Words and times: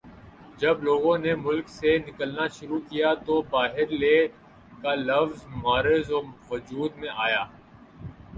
جب 0.59 0.83
لوگوں 0.83 1.17
نے 1.17 1.33
ملک 1.37 1.67
سے 1.69 1.97
نکلنا 2.07 2.47
شروع 2.57 2.79
کیا 2.89 3.13
تو 3.25 3.41
باہرلے 3.51 4.17
کا 4.81 4.95
لفظ 5.01 5.45
معرض 5.63 6.11
وجود 6.49 6.97
میں 6.99 7.09
آیا 7.19 7.43